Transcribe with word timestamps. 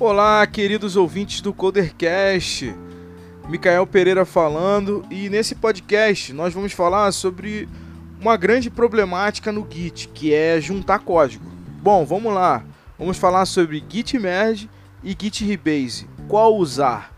Olá, 0.00 0.46
queridos 0.46 0.96
ouvintes 0.96 1.42
do 1.42 1.52
Codercast. 1.52 2.74
Micael 3.50 3.86
Pereira 3.86 4.24
falando 4.24 5.04
e 5.10 5.28
nesse 5.28 5.54
podcast 5.54 6.32
nós 6.32 6.54
vamos 6.54 6.72
falar 6.72 7.12
sobre 7.12 7.68
uma 8.18 8.34
grande 8.34 8.70
problemática 8.70 9.52
no 9.52 9.66
Git, 9.70 10.08
que 10.08 10.32
é 10.32 10.58
juntar 10.58 11.00
código. 11.00 11.44
Bom, 11.82 12.06
vamos 12.06 12.32
lá. 12.32 12.64
Vamos 12.98 13.18
falar 13.18 13.44
sobre 13.44 13.84
Git 13.86 14.18
Merge 14.18 14.70
e 15.04 15.10
Git 15.10 15.44
Rebase. 15.44 16.08
Qual 16.26 16.56
usar? 16.56 17.12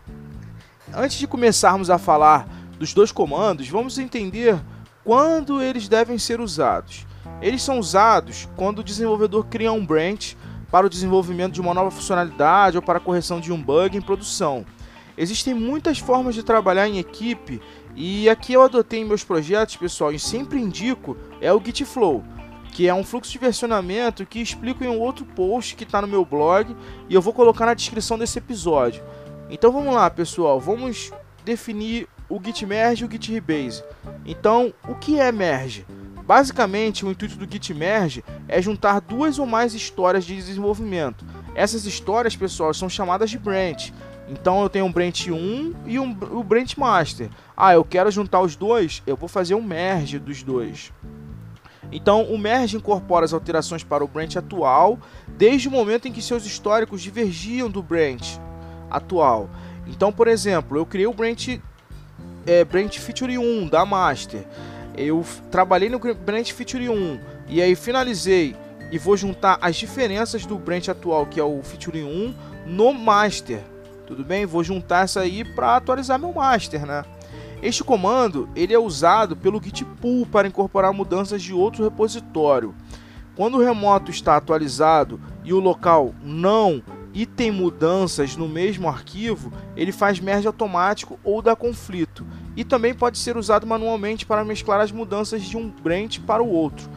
Antes 0.93 1.17
de 1.17 1.25
começarmos 1.25 1.89
a 1.89 1.97
falar 1.97 2.49
dos 2.77 2.93
dois 2.93 3.13
comandos, 3.13 3.69
vamos 3.69 3.97
entender 3.97 4.61
quando 5.05 5.61
eles 5.61 5.87
devem 5.87 6.17
ser 6.17 6.41
usados. 6.41 7.07
Eles 7.41 7.63
são 7.63 7.79
usados 7.79 8.49
quando 8.57 8.79
o 8.79 8.83
desenvolvedor 8.83 9.45
cria 9.45 9.71
um 9.71 9.85
branch 9.85 10.35
para 10.73 10.87
o 10.87 10.89
desenvolvimento 10.89 11.53
de 11.53 11.61
uma 11.61 11.71
nova 11.71 11.91
funcionalidade 11.91 12.77
ou 12.77 12.81
para 12.81 12.97
a 12.97 12.99
correção 12.99 13.39
de 13.39 13.53
um 13.53 13.61
bug 13.61 13.95
em 13.95 14.01
produção. 14.01 14.65
Existem 15.15 15.53
muitas 15.53 15.99
formas 15.99 16.33
de 16.33 16.41
trabalhar 16.41 16.87
em 16.87 16.97
equipe 16.97 17.61
e 17.95 18.27
aqui 18.27 18.53
eu 18.53 18.63
adotei 18.63 19.01
em 19.01 19.05
meus 19.05 19.23
projetos, 19.23 19.75
pessoal, 19.75 20.11
e 20.11 20.17
sempre 20.17 20.59
indico, 20.59 21.15
é 21.39 21.53
o 21.53 21.63
Git 21.63 21.85
Flow, 21.85 22.23
que 22.71 22.87
é 22.87 22.93
um 22.93 23.03
fluxo 23.03 23.31
de 23.31 23.37
versionamento 23.37 24.25
que 24.25 24.41
explico 24.41 24.83
em 24.83 24.87
um 24.87 24.99
outro 24.99 25.23
post 25.25 25.75
que 25.75 25.83
está 25.83 26.01
no 26.01 26.07
meu 26.07 26.25
blog 26.25 26.75
e 27.07 27.13
eu 27.13 27.21
vou 27.21 27.33
colocar 27.33 27.67
na 27.67 27.75
descrição 27.75 28.17
desse 28.17 28.39
episódio. 28.39 29.03
Então 29.51 29.71
vamos 29.71 29.93
lá, 29.93 30.09
pessoal, 30.09 30.59
vamos 30.59 31.11
definir 31.45 32.07
o 32.27 32.41
Git 32.43 32.65
Merge 32.65 33.03
e 33.03 33.07
o 33.07 33.11
Git 33.11 33.31
Rebase. 33.31 33.83
Então, 34.25 34.73
o 34.89 34.95
que 34.95 35.19
é 35.19 35.31
merge? 35.31 35.85
Basicamente, 36.25 37.05
o 37.05 37.11
intuito 37.11 37.35
do 37.35 37.51
Git 37.51 37.73
Merge 37.73 38.23
é 38.47 38.61
juntar 38.61 39.01
duas 39.01 39.39
ou 39.39 39.45
mais 39.45 39.73
histórias 39.73 40.23
de 40.23 40.35
desenvolvimento. 40.35 41.25
Essas 41.53 41.85
histórias, 41.85 42.35
pessoal, 42.35 42.73
são 42.73 42.89
chamadas 42.89 43.29
de 43.29 43.37
branch. 43.37 43.93
Então 44.29 44.61
eu 44.61 44.69
tenho 44.69 44.85
um 44.85 44.91
branch 44.91 45.29
1 45.29 45.73
e 45.85 45.99
um, 45.99 46.17
o 46.31 46.43
branch 46.43 46.77
master. 46.77 47.29
Ah, 47.55 47.73
eu 47.73 47.83
quero 47.83 48.09
juntar 48.09 48.41
os 48.41 48.55
dois, 48.55 49.03
eu 49.05 49.17
vou 49.17 49.27
fazer 49.27 49.53
um 49.53 49.61
merge 49.61 50.17
dos 50.17 50.41
dois. 50.43 50.93
Então 51.91 52.23
o 52.23 52.37
merge 52.37 52.77
incorpora 52.77 53.25
as 53.25 53.33
alterações 53.33 53.83
para 53.83 54.03
o 54.03 54.07
branch 54.07 54.37
atual, 54.37 54.97
desde 55.27 55.67
o 55.67 55.71
momento 55.71 56.07
em 56.07 56.11
que 56.11 56.21
seus 56.21 56.45
históricos 56.45 57.01
divergiam 57.01 57.69
do 57.69 57.83
branch 57.83 58.39
atual. 58.89 59.49
Então, 59.85 60.11
por 60.11 60.27
exemplo, 60.27 60.77
eu 60.77 60.85
criei 60.85 61.05
o 61.05 61.13
branch, 61.13 61.61
é, 62.45 62.63
branch 62.63 62.99
feature 62.99 63.37
1 63.37 63.67
da 63.67 63.85
master. 63.85 64.45
Eu 64.95 65.25
trabalhei 65.49 65.89
no 65.89 65.99
branch 65.99 66.53
feature 66.53 66.89
1 66.89 67.19
e 67.47 67.61
aí 67.61 67.75
finalizei 67.75 68.55
e 68.91 68.97
vou 68.97 69.17
juntar 69.17 69.57
as 69.61 69.75
diferenças 69.75 70.45
do 70.45 70.57
branch 70.57 70.89
atual, 70.89 71.25
que 71.25 71.39
é 71.39 71.43
o 71.43 71.61
feature 71.63 72.03
1, 72.03 72.33
no 72.65 72.93
master 72.93 73.61
tudo 74.05 74.23
bem? 74.23 74.45
Vou 74.45 74.63
juntar 74.63 75.05
essa 75.05 75.21
aí 75.21 75.43
para 75.43 75.77
atualizar 75.77 76.19
meu 76.19 76.33
master, 76.33 76.85
né? 76.85 77.03
Este 77.61 77.83
comando 77.83 78.49
ele 78.55 78.73
é 78.73 78.79
usado 78.79 79.35
pelo 79.35 79.61
Git 79.61 79.85
Pull 79.85 80.25
para 80.25 80.47
incorporar 80.47 80.93
mudanças 80.93 81.41
de 81.41 81.53
outro 81.53 81.83
repositório. 81.83 82.75
Quando 83.35 83.57
o 83.57 83.63
remoto 83.63 84.11
está 84.11 84.35
atualizado 84.35 85.19
e 85.43 85.53
o 85.53 85.59
local 85.59 86.13
não 86.21 86.83
e 87.13 87.25
tem 87.25 87.49
mudanças 87.49 88.35
no 88.35 88.47
mesmo 88.47 88.87
arquivo, 88.87 89.51
ele 89.75 89.91
faz 89.91 90.19
merge 90.19 90.47
automático 90.47 91.17
ou 91.23 91.41
dá 91.41 91.55
conflito. 91.55 92.25
E 92.55 92.63
também 92.63 92.93
pode 92.93 93.17
ser 93.17 93.37
usado 93.37 93.65
manualmente 93.65 94.25
para 94.25 94.45
mesclar 94.45 94.79
as 94.79 94.91
mudanças 94.91 95.41
de 95.41 95.57
um 95.57 95.69
branch 95.69 96.19
para 96.19 96.43
o 96.43 96.49
outro. 96.49 96.89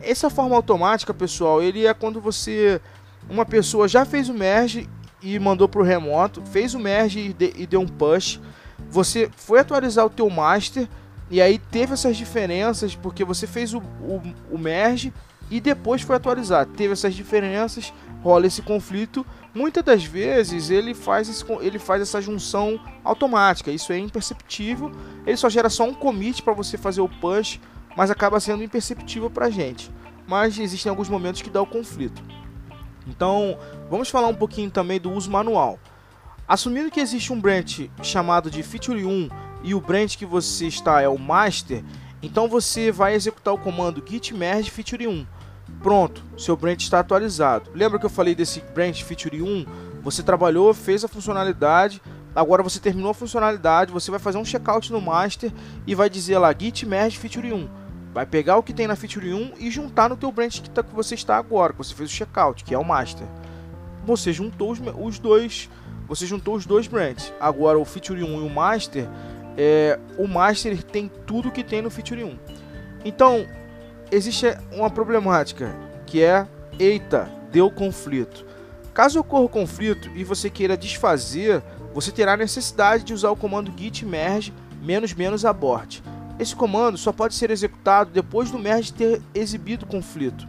Essa 0.00 0.28
forma 0.28 0.56
automática, 0.56 1.14
pessoal, 1.14 1.62
ele 1.62 1.86
é 1.86 1.94
quando 1.94 2.20
você 2.20 2.80
uma 3.28 3.44
pessoa 3.44 3.88
já 3.88 4.04
fez 4.04 4.28
o 4.28 4.34
merge 4.34 4.88
e 5.22 5.38
mandou 5.38 5.68
para 5.68 5.80
o 5.80 5.84
remoto, 5.84 6.42
fez 6.46 6.74
o 6.74 6.78
merge 6.78 7.20
e, 7.20 7.32
de, 7.32 7.66
deu 7.66 7.80
um 7.80 7.86
push. 7.86 8.40
Você 8.88 9.30
foi 9.36 9.60
atualizar 9.60 10.04
o 10.06 10.10
teu 10.10 10.28
master 10.30 10.88
e 11.30 11.40
aí 11.40 11.58
teve 11.58 11.94
essas 11.94 12.16
diferenças 12.16 12.94
porque 12.94 13.24
você 13.24 13.46
fez 13.46 13.74
o, 13.74 13.78
o, 13.78 14.22
o 14.50 14.58
merge 14.58 15.12
e 15.50 15.60
depois 15.60 16.02
foi 16.02 16.16
atualizar. 16.16 16.66
Teve 16.66 16.92
essas 16.92 17.14
diferenças, 17.14 17.92
rola 18.26 18.46
esse 18.46 18.60
conflito. 18.60 19.24
Muitas 19.54 19.84
das 19.84 20.04
vezes 20.04 20.68
ele 20.68 20.94
faz, 20.94 21.28
esse, 21.28 21.44
ele 21.60 21.78
faz 21.78 22.02
essa 22.02 22.20
junção 22.20 22.80
automática. 23.04 23.70
Isso 23.70 23.92
é 23.92 23.98
imperceptível. 23.98 24.90
Ele 25.24 25.36
só 25.36 25.48
gera 25.48 25.70
só 25.70 25.84
um 25.84 25.94
commit 25.94 26.42
para 26.42 26.52
você 26.52 26.76
fazer 26.76 27.00
o 27.00 27.08
push, 27.08 27.60
mas 27.96 28.10
acaba 28.10 28.40
sendo 28.40 28.64
imperceptível 28.64 29.30
para 29.30 29.46
a 29.46 29.50
gente. 29.50 29.90
Mas 30.26 30.58
existem 30.58 30.90
alguns 30.90 31.08
momentos 31.08 31.40
que 31.40 31.48
dá 31.48 31.62
o 31.62 31.66
conflito. 31.66 32.20
Então, 33.06 33.56
vamos 33.88 34.10
falar 34.10 34.26
um 34.26 34.34
pouquinho 34.34 34.70
também 34.70 35.00
do 35.00 35.12
uso 35.12 35.30
manual. 35.30 35.78
Assumindo 36.48 36.90
que 36.90 37.00
existe 37.00 37.32
um 37.32 37.40
branch 37.40 37.88
chamado 38.02 38.50
de 38.50 38.62
feature 38.62 39.04
1 39.04 39.28
e 39.62 39.74
o 39.74 39.80
branch 39.80 40.18
que 40.18 40.26
você 40.26 40.66
está 40.66 41.00
é 41.00 41.08
o 41.08 41.18
master, 41.18 41.84
então 42.22 42.48
você 42.48 42.90
vai 42.90 43.14
executar 43.14 43.54
o 43.54 43.58
comando 43.58 44.02
git 44.04 44.34
merge 44.34 44.70
feature 44.70 45.06
1. 45.06 45.26
Pronto, 45.82 46.22
seu 46.36 46.56
branch 46.56 46.82
está 46.82 47.00
atualizado. 47.00 47.70
Lembra 47.74 47.98
que 47.98 48.06
eu 48.06 48.10
falei 48.10 48.34
desse 48.34 48.60
branch 48.74 49.04
feature 49.04 49.42
1? 49.42 49.66
Você 50.02 50.22
trabalhou, 50.22 50.72
fez 50.72 51.04
a 51.04 51.08
funcionalidade, 51.08 52.00
agora 52.34 52.62
você 52.62 52.78
terminou 52.78 53.10
a 53.10 53.14
funcionalidade, 53.14 53.92
você 53.92 54.10
vai 54.10 54.20
fazer 54.20 54.38
um 54.38 54.44
checkout 54.44 54.92
no 54.92 55.00
master 55.00 55.52
e 55.86 55.94
vai 55.94 56.08
dizer 56.08 56.38
lá 56.38 56.54
git 56.56 56.86
merge 56.86 57.18
feature 57.18 57.52
1 57.52 57.86
vai 58.16 58.24
pegar 58.24 58.56
o 58.56 58.62
que 58.62 58.72
tem 58.72 58.86
na 58.86 58.96
feature 58.96 59.34
1 59.34 59.52
e 59.58 59.70
juntar 59.70 60.08
no 60.08 60.16
teu 60.16 60.32
branch 60.32 60.62
que, 60.62 60.70
tá, 60.70 60.82
que 60.82 60.94
você 60.94 61.14
está 61.14 61.36
agora, 61.36 61.74
que 61.74 61.78
você 61.78 61.94
fez 61.94 62.10
o 62.10 62.12
checkout, 62.14 62.64
que 62.64 62.72
é 62.72 62.78
o 62.78 62.82
master. 62.82 63.26
Você 64.06 64.32
juntou 64.32 64.70
os, 64.70 64.80
os 64.98 65.18
dois, 65.18 65.68
você 66.08 66.24
juntou 66.24 66.54
os 66.54 66.64
dois 66.64 66.86
branches. 66.86 67.30
Agora 67.38 67.78
o 67.78 67.84
feature 67.84 68.24
1 68.24 68.26
e 68.26 68.46
o 68.46 68.48
master, 68.48 69.06
é, 69.54 69.98
o 70.16 70.26
master 70.26 70.82
tem 70.82 71.10
tudo 71.26 71.50
que 71.50 71.62
tem 71.62 71.82
no 71.82 71.90
feature 71.90 72.24
1. 72.24 72.38
Então, 73.04 73.46
existe 74.10 74.46
uma 74.72 74.90
problemática 74.90 75.74
que 76.06 76.22
é, 76.22 76.46
eita, 76.78 77.30
deu 77.50 77.70
conflito. 77.70 78.44
Caso 78.94 79.20
ocorra 79.20 79.48
conflito 79.48 80.10
e 80.14 80.24
você 80.24 80.48
queira 80.48 80.76
desfazer, 80.76 81.62
você 81.92 82.10
terá 82.10 82.36
necessidade 82.36 83.04
de 83.04 83.12
usar 83.12 83.30
o 83.30 83.36
comando 83.36 83.72
git 83.76 84.04
merge 84.04 84.52
menos 84.82 85.12
menos 85.12 85.44
abort. 85.44 86.00
Esse 86.38 86.54
comando 86.54 86.98
só 86.98 87.12
pode 87.12 87.34
ser 87.34 87.50
executado 87.50 88.10
depois 88.10 88.50
do 88.50 88.58
merge 88.58 88.92
ter 88.92 89.22
exibido 89.34 89.84
o 89.84 89.88
conflito. 89.88 90.46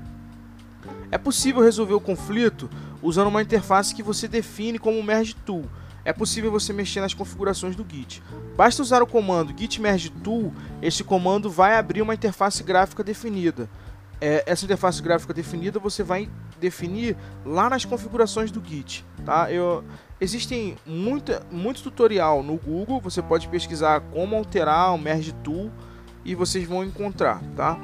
É 1.10 1.18
possível 1.18 1.64
resolver 1.64 1.94
o 1.94 2.02
conflito 2.02 2.70
usando 3.02 3.28
uma 3.28 3.42
interface 3.42 3.96
que 3.96 4.04
você 4.04 4.28
define 4.28 4.78
como 4.78 5.02
merge 5.02 5.34
tool. 5.34 5.66
É 6.08 6.14
possível 6.14 6.50
você 6.50 6.72
mexer 6.72 7.02
nas 7.02 7.14
configurações 7.14 7.76
do 7.76 7.86
Git. 7.86 8.24
Basta 8.56 8.82
usar 8.82 9.04
o 9.04 9.06
comando 9.06 9.54
git 9.54 9.82
merge 9.82 10.10
tool, 10.10 10.54
esse 10.82 11.04
comando 11.04 11.50
vai 11.50 11.76
abrir 11.76 12.02
uma 12.02 12.14
interface 12.14 12.64
gráfica 12.64 13.04
definida. 13.04 13.70
É, 14.22 14.42
essa 14.46 14.64
interface 14.64 15.04
gráfica 15.04 15.34
definida 15.34 15.80
você 15.80 16.04
vai 16.04 16.30
definir 16.62 17.18
lá 17.46 17.70
nas 17.70 17.84
configurações 17.84 18.52
do 18.52 18.64
Git, 18.66 19.06
tá? 19.26 19.52
Eu, 19.52 19.84
existem 20.22 20.78
muita, 20.86 21.46
muito 21.52 21.84
tutorial 21.84 22.42
no 22.42 22.56
Google, 22.56 23.02
você 23.02 23.22
pode 23.22 23.50
pesquisar 23.50 24.00
como 24.00 24.38
alterar 24.38 24.96
o 24.96 24.98
Merge 24.98 25.34
Tool 25.44 25.70
e 26.24 26.34
vocês 26.34 26.66
vão 26.66 26.86
encontrar, 26.86 27.44
tá? 27.54 27.78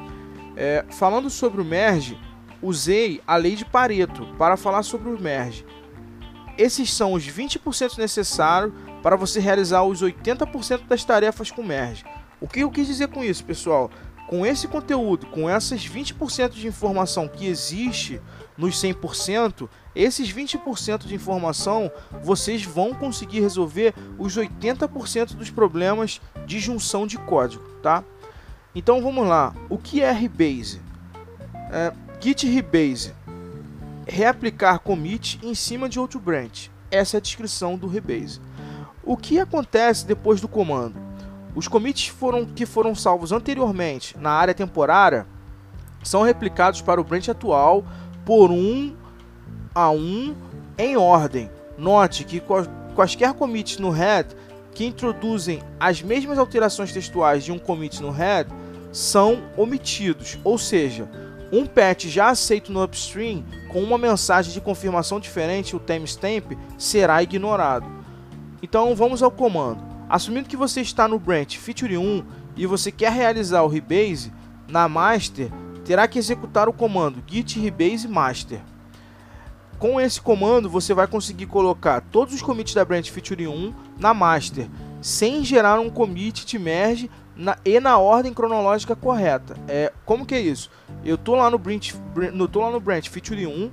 É, 0.56 0.86
falando 0.92 1.30
sobre 1.30 1.60
o 1.60 1.66
Merge, 1.66 2.18
usei 2.62 3.22
a 3.28 3.36
lei 3.36 3.58
de 3.58 3.66
Pareto 3.66 4.26
para 4.38 4.56
falar 4.56 4.84
sobre 4.84 5.10
o 5.10 5.22
Merge. 5.22 5.66
Esses 6.58 6.94
são 6.94 7.14
os 7.14 7.24
20% 7.24 7.98
necessários 7.98 8.74
para 9.02 9.16
você 9.16 9.40
realizar 9.40 9.84
os 9.84 10.02
80% 10.02 10.88
das 10.88 11.04
tarefas 11.04 11.52
com 11.52 11.64
Merge. 11.64 12.06
O 12.40 12.48
que 12.48 12.62
eu 12.62 12.72
quis 12.72 12.88
dizer 12.88 13.08
com 13.08 13.24
isso, 13.24 13.44
pessoal? 13.44 13.90
Com 14.28 14.46
esse 14.46 14.68
conteúdo, 14.68 15.28
com 15.28 15.50
essas 15.50 15.88
20% 15.88 16.50
de 16.52 16.68
informação 16.68 17.28
que 17.28 17.48
existe 17.48 18.22
nos 18.58 18.76
100%, 18.82 19.68
esses 19.96 20.32
20% 20.32 21.06
de 21.06 21.16
informação 21.16 21.92
vocês 22.22 22.64
vão 22.64 22.94
conseguir 22.94 23.42
resolver 23.42 23.94
os 24.18 24.38
80% 24.38 25.36
dos 25.36 25.50
problemas 25.50 26.22
de 26.46 26.60
junção 26.60 27.06
de 27.06 27.18
código, 27.18 27.64
tá? 27.82 28.04
Então 28.76 29.02
vamos 29.02 29.28
lá. 29.28 29.54
O 29.70 29.78
que 29.78 30.02
é 30.02 30.12
rebase? 30.12 30.82
É, 31.72 31.94
git 32.20 32.48
rebase. 32.48 33.14
Reaplicar 34.06 34.80
commit 34.80 35.40
em 35.44 35.56
cima 35.56 35.88
de 35.88 36.00
outro 36.00 36.20
branch. 36.20 36.72
Essa 36.92 37.18
é 37.18 37.20
a 37.20 37.22
descrição 37.22 37.78
do 37.78 37.88
rebase. 37.88 38.40
O 39.04 39.18
que 39.18 39.40
acontece 39.40 40.06
depois 40.06 40.40
do 40.40 40.48
comando? 40.48 40.96
Os 41.56 41.68
commits 41.68 42.08
foram, 42.08 42.46
que 42.46 42.66
foram 42.66 42.96
salvos 42.96 43.32
anteriormente 43.32 44.18
na 44.18 44.32
área 44.32 44.54
temporária 44.54 45.28
são 46.04 46.24
replicados 46.24 46.82
para 46.82 47.00
o 47.00 47.04
branch 47.04 47.30
atual 47.30 47.86
por 48.26 48.52
um 48.52 48.96
a 49.74 49.90
um 49.90 50.36
em 50.78 50.98
ordem. 50.98 51.50
Note 51.78 52.24
que 52.24 52.42
quaisquer 52.96 53.34
commits 53.34 53.78
no 53.78 53.90
head 53.90 54.36
que 54.74 54.86
introduzem 54.86 55.62
as 55.80 56.02
mesmas 56.02 56.38
alterações 56.38 56.92
textuais 56.92 57.44
de 57.44 57.52
um 57.52 57.60
commit 57.60 58.02
no 58.02 58.12
head 58.12 58.50
são 58.92 59.44
omitidos, 59.58 60.38
ou 60.44 60.58
seja, 60.58 61.10
Um 61.54 61.68
patch 61.68 62.06
já 62.06 62.30
aceito 62.30 62.74
no 62.74 62.84
upstream 62.84 63.46
com 63.70 63.84
uma 63.84 63.96
mensagem 63.96 64.52
de 64.52 64.60
confirmação 64.60 65.20
diferente, 65.20 65.76
o 65.76 65.80
timestamp, 65.80 66.54
será 66.80 67.22
ignorado. 67.22 67.86
Então 68.60 68.96
vamos 68.96 69.22
ao 69.22 69.30
comando. 69.30 69.80
Assumindo 70.10 70.50
que 70.50 70.58
você 70.58 70.82
está 70.82 71.08
no 71.08 71.20
branch 71.20 71.60
feature 71.60 71.96
1 71.96 72.26
e 72.58 72.66
você 72.66 72.92
quer 72.92 73.12
realizar 73.12 73.62
o 73.62 73.68
rebase, 73.68 74.34
na 74.68 74.90
master 74.90 75.52
terá 75.86 76.08
que 76.08 76.18
executar 76.18 76.68
o 76.68 76.74
comando 76.74 77.24
git 77.28 77.60
rebase 77.60 78.08
master. 78.08 78.60
Com 79.78 80.02
esse 80.02 80.20
comando 80.20 80.68
você 80.68 80.92
vai 80.92 81.06
conseguir 81.06 81.46
colocar 81.46 82.02
todos 82.02 82.34
os 82.34 82.42
commits 82.42 82.74
da 82.74 82.84
branch 82.84 83.12
feature 83.12 83.48
1 83.48 83.72
na 84.00 84.12
master, 84.12 84.68
sem 85.04 85.44
gerar 85.44 85.82
um 85.82 85.90
commit 85.90 86.46
de 86.46 86.58
merge 86.58 87.12
na, 87.36 87.58
e 87.66 87.78
na 87.78 87.98
ordem 87.98 88.34
cronológica 88.34 88.96
correta. 88.96 89.58
É, 89.68 89.92
como 90.06 90.26
que 90.26 90.34
é 90.34 90.40
isso? 90.40 90.72
Eu 91.04 91.18
tô 91.18 91.36
lá 91.36 91.52
no 91.52 91.58
branch, 91.58 91.94
no, 92.34 92.48
tô 92.48 92.62
lá 92.62 92.72
no 92.72 92.80
branch 92.80 93.10
feature 93.10 93.46
1, 93.46 93.70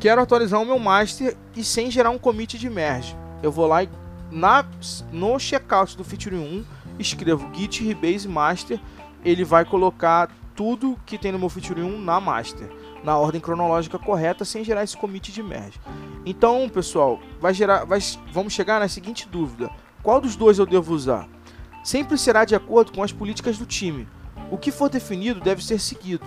quero 0.00 0.22
atualizar 0.22 0.60
o 0.62 0.64
meu 0.64 0.78
master 0.78 1.36
e 1.54 1.62
sem 1.62 1.90
gerar 1.90 2.08
um 2.08 2.18
commit 2.18 2.58
de 2.58 2.70
merge. 2.70 3.14
Eu 3.42 3.52
vou 3.52 3.66
lá 3.66 3.82
e 3.82 3.90
na, 4.30 4.64
no 5.12 5.38
checkout 5.38 5.98
do 5.98 6.02
feature 6.02 6.34
1 6.34 6.64
escrevo 6.98 7.46
git 7.52 7.84
rebase 7.84 8.26
master, 8.26 8.80
ele 9.22 9.44
vai 9.44 9.66
colocar 9.66 10.30
tudo 10.56 10.98
que 11.04 11.18
tem 11.18 11.30
no 11.30 11.38
meu 11.38 11.50
feature 11.50 11.82
1 11.82 12.00
na 12.00 12.20
master, 12.20 12.70
na 13.02 13.18
ordem 13.18 13.40
cronológica 13.40 13.98
correta, 13.98 14.46
sem 14.46 14.64
gerar 14.64 14.82
esse 14.82 14.96
commit 14.96 15.30
de 15.30 15.42
merge. 15.42 15.78
Então, 16.24 16.66
pessoal, 16.70 17.20
vai 17.38 17.52
gerar, 17.52 17.84
vai, 17.84 17.98
vamos 18.32 18.54
chegar 18.54 18.80
na 18.80 18.88
seguinte 18.88 19.28
dúvida: 19.28 19.70
qual 20.04 20.20
dos 20.20 20.36
dois 20.36 20.58
eu 20.58 20.66
devo 20.66 20.94
usar? 20.94 21.26
Sempre 21.82 22.18
será 22.18 22.44
de 22.44 22.54
acordo 22.54 22.92
com 22.92 23.02
as 23.02 23.10
políticas 23.10 23.56
do 23.56 23.64
time. 23.64 24.06
O 24.50 24.58
que 24.58 24.70
for 24.70 24.90
definido 24.90 25.40
deve 25.40 25.64
ser 25.64 25.80
seguido. 25.80 26.26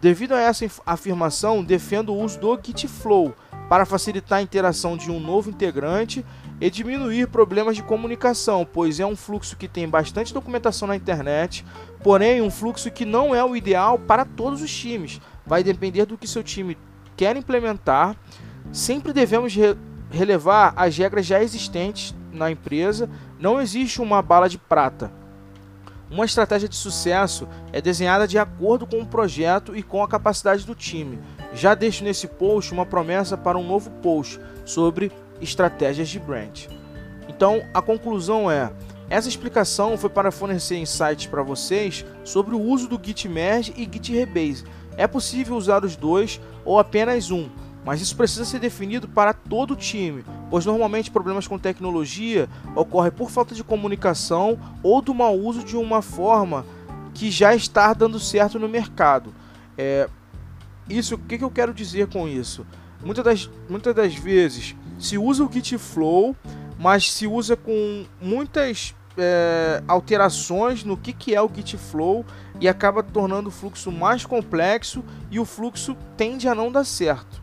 Devido 0.00 0.32
a 0.32 0.40
essa 0.40 0.64
afirmação, 0.86 1.64
defendo 1.64 2.14
o 2.14 2.18
uso 2.22 2.38
do 2.38 2.58
Git 2.62 2.86
Flow 2.86 3.34
para 3.68 3.84
facilitar 3.84 4.38
a 4.38 4.42
interação 4.42 4.96
de 4.96 5.10
um 5.10 5.18
novo 5.18 5.50
integrante 5.50 6.24
e 6.60 6.70
diminuir 6.70 7.26
problemas 7.26 7.74
de 7.74 7.82
comunicação, 7.82 8.66
pois 8.72 9.00
é 9.00 9.06
um 9.06 9.16
fluxo 9.16 9.56
que 9.56 9.66
tem 9.66 9.88
bastante 9.88 10.32
documentação 10.32 10.86
na 10.86 10.94
internet, 10.94 11.64
porém 12.04 12.40
um 12.40 12.50
fluxo 12.50 12.92
que 12.92 13.04
não 13.04 13.34
é 13.34 13.44
o 13.44 13.56
ideal 13.56 13.98
para 13.98 14.24
todos 14.24 14.62
os 14.62 14.72
times. 14.72 15.20
Vai 15.44 15.64
depender 15.64 16.06
do 16.06 16.16
que 16.16 16.28
seu 16.28 16.44
time 16.44 16.78
quer 17.16 17.36
implementar. 17.36 18.16
Sempre 18.72 19.12
devemos 19.12 19.52
re 19.52 19.76
relevar 20.12 20.72
as 20.76 20.96
regras 20.96 21.24
já 21.24 21.40
existentes 21.40 22.14
na 22.32 22.50
empresa. 22.50 23.08
Não 23.38 23.60
existe 23.60 24.00
uma 24.00 24.22
bala 24.22 24.48
de 24.48 24.58
prata. 24.58 25.12
Uma 26.10 26.24
estratégia 26.24 26.68
de 26.68 26.74
sucesso 26.74 27.46
é 27.72 27.80
desenhada 27.80 28.26
de 28.26 28.36
acordo 28.36 28.84
com 28.84 29.00
o 29.00 29.06
projeto 29.06 29.76
e 29.76 29.82
com 29.82 30.02
a 30.02 30.08
capacidade 30.08 30.66
do 30.66 30.74
time. 30.74 31.20
Já 31.54 31.74
deixo 31.74 32.02
nesse 32.02 32.26
post 32.26 32.72
uma 32.72 32.84
promessa 32.84 33.36
para 33.36 33.56
um 33.56 33.66
novo 33.66 33.90
post 34.02 34.40
sobre 34.64 35.12
estratégias 35.40 36.08
de 36.08 36.18
brand. 36.18 36.66
Então, 37.28 37.62
a 37.72 37.80
conclusão 37.80 38.50
é: 38.50 38.72
essa 39.08 39.28
explicação 39.28 39.96
foi 39.96 40.10
para 40.10 40.32
fornecer 40.32 40.78
insights 40.78 41.26
para 41.26 41.42
vocês 41.44 42.04
sobre 42.24 42.54
o 42.54 42.60
uso 42.60 42.88
do 42.88 43.00
Git 43.00 43.28
Merge 43.28 43.72
e 43.76 43.82
Git 43.82 44.12
Rebase. 44.12 44.64
É 44.96 45.06
possível 45.06 45.56
usar 45.56 45.84
os 45.84 45.94
dois 45.94 46.40
ou 46.64 46.78
apenas 46.78 47.30
um, 47.30 47.48
mas 47.84 48.00
isso 48.00 48.16
precisa 48.16 48.44
ser 48.44 48.58
definido 48.58 49.08
para 49.08 49.32
todo 49.32 49.72
o 49.72 49.76
time, 49.76 50.24
pois 50.50 50.66
normalmente 50.66 51.10
problemas 51.10 51.46
com 51.46 51.58
tecnologia 51.58 52.48
ocorrem 52.74 53.12
por 53.12 53.30
falta 53.30 53.54
de 53.54 53.62
comunicação 53.62 54.58
ou 54.82 55.00
do 55.00 55.14
mau 55.14 55.38
uso 55.38 55.64
de 55.64 55.76
uma 55.76 56.02
forma 56.02 56.66
que 57.14 57.30
já 57.30 57.54
está 57.54 57.92
dando 57.94 58.18
certo 58.18 58.58
no 58.58 58.68
mercado. 58.68 59.32
É, 59.78 60.08
isso, 60.88 61.14
o 61.14 61.18
que, 61.18 61.38
que 61.38 61.44
eu 61.44 61.50
quero 61.50 61.72
dizer 61.72 62.08
com 62.08 62.28
isso? 62.28 62.66
Muitas 63.02 63.24
das, 63.24 63.50
muitas 63.68 63.94
das 63.94 64.14
vezes 64.14 64.74
se 64.98 65.16
usa 65.16 65.44
o 65.44 65.50
Git 65.50 65.78
Flow, 65.78 66.36
mas 66.78 67.10
se 67.12 67.26
usa 67.26 67.56
com 67.56 68.04
muitas 68.20 68.94
é, 69.16 69.82
alterações 69.86 70.84
no 70.84 70.96
que, 70.96 71.12
que 71.12 71.34
é 71.34 71.40
o 71.40 71.50
Git 71.52 71.76
Flow 71.76 72.24
e 72.60 72.68
acaba 72.68 73.02
tornando 73.02 73.48
o 73.48 73.52
fluxo 73.52 73.90
mais 73.90 74.26
complexo 74.26 75.02
e 75.30 75.38
o 75.38 75.44
fluxo 75.44 75.96
tende 76.16 76.48
a 76.48 76.54
não 76.54 76.70
dar 76.70 76.84
certo. 76.84 77.40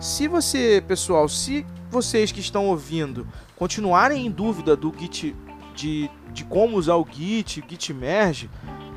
Se 0.00 0.26
você, 0.26 0.82
pessoal, 0.86 1.28
se 1.28 1.64
vocês 1.94 2.32
que 2.32 2.40
estão 2.40 2.66
ouvindo 2.66 3.24
continuarem 3.54 4.26
em 4.26 4.30
dúvida 4.30 4.74
do 4.74 4.92
Git 4.98 5.34
de, 5.76 6.10
de 6.32 6.44
como 6.44 6.76
usar 6.76 6.96
o 6.96 7.06
Git, 7.08 7.64
Git 7.68 7.94
Merge, 7.94 8.50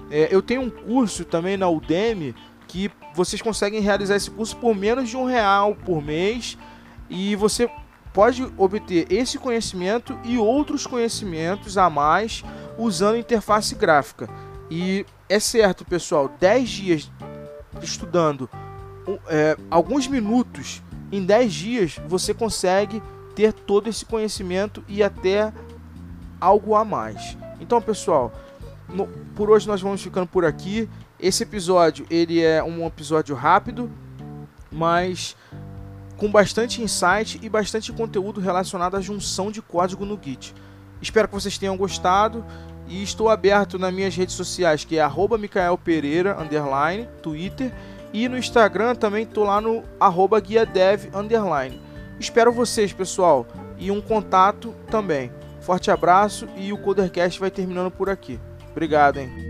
é, 0.10 0.28
eu 0.32 0.42
tenho 0.42 0.64
um 0.64 0.70
curso 0.70 1.24
também 1.24 1.58
na 1.58 1.70
Udemy 1.70 2.34
que 2.68 2.90
vocês 3.14 3.40
conseguem 3.40 3.82
realizar 3.82 4.16
esse 4.16 4.32
curso 4.32 4.58
por 4.58 4.76
menos 4.76 5.10
de 5.10 5.16
um 5.16 5.26
real 5.26 5.76
por 5.76 6.04
mês 6.04 6.58
e 7.08 7.36
você 7.36 7.70
pode 8.12 8.44
obter 8.58 9.06
esse 9.12 9.38
conhecimento 9.38 10.18
e 10.24 10.40
outros 10.40 10.88
conhecimentos 10.88 11.78
a 11.78 11.92
mais 11.92 12.44
usando 12.80 13.18
interface 13.18 13.76
gráfica. 13.76 14.28
E 14.72 15.06
é 15.30 15.40
certo, 15.40 15.86
pessoal, 15.86 16.32
10 16.40 16.70
dias 16.70 17.12
estudando 17.80 18.50
é, 19.28 19.56
alguns 19.70 20.08
minutos, 20.08 20.82
em 21.12 21.26
10 21.26 21.54
dias 21.54 22.00
você 22.08 22.34
consegue 22.34 23.02
ter 23.36 23.54
todo 23.54 23.88
esse 23.88 24.04
conhecimento 24.04 24.84
e 24.88 25.04
até 25.04 25.54
algo 26.40 26.76
a 26.76 26.84
mais. 26.84 27.38
Então, 27.60 27.82
pessoal, 27.82 28.32
no, 28.90 29.08
por 29.36 29.50
hoje 29.50 29.68
nós 29.68 29.82
vamos 29.82 30.02
ficando 30.02 30.28
por 30.28 30.46
aqui. 30.46 30.90
Esse 31.20 31.44
episódio 31.44 32.06
ele 32.10 32.42
é 32.42 32.64
um 32.64 32.86
episódio 32.86 33.36
rápido, 33.36 33.92
mas 34.72 35.36
com 36.16 36.32
bastante 36.32 36.82
insight 36.82 37.40
e 37.42 37.48
bastante 37.48 37.92
conteúdo 37.94 38.42
relacionado 38.42 38.96
à 38.96 39.02
junção 39.02 39.52
de 39.52 39.62
código 39.62 40.06
no 40.06 40.20
Git. 40.22 40.54
Espero 41.02 41.28
que 41.28 41.34
vocês 41.36 41.58
tenham 41.58 41.78
gostado 41.78 42.44
e 42.88 43.04
estou 43.04 43.30
aberto 43.30 43.78
nas 43.78 43.94
minhas 43.94 44.16
redes 44.16 44.36
sociais, 44.36 44.84
que 44.84 44.98
é 44.98 45.02
arroba 45.02 45.38
Pereira, 45.84 46.42
underline, 46.42 47.08
Twitter, 47.22 47.72
e 48.14 48.28
no 48.28 48.38
Instagram 48.38 48.96
também 48.96 49.24
estou 49.24 49.44
lá 49.44 49.60
no 49.60 49.84
arroba 50.00 50.40
guiadev, 50.40 51.10
underline. 51.14 51.82
Espero 52.20 52.52
vocês, 52.52 52.94
pessoal, 52.94 53.46
e 53.78 53.92
um 53.92 54.02
contato 54.02 54.74
também. 54.90 55.32
Forte 55.60 55.92
abraço 55.92 56.48
e 56.56 56.72
o 56.72 56.78
Codercast 56.78 57.40
vai 57.40 57.52
terminando 57.52 57.92
por 57.92 58.10
aqui. 58.10 58.40
Obrigado, 58.72 59.18
hein? 59.18 59.47